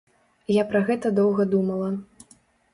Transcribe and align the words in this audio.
Я 0.53 0.63
пра 0.71 0.81
гэта 0.87 1.13
доўга 1.21 1.47
думала. 1.53 1.95